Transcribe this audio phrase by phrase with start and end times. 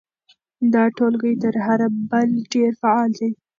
[0.73, 3.31] دا ټولګی تر هغه بل ډېر فعال دی.